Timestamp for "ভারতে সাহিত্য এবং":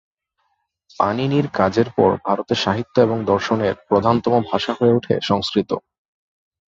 2.25-3.17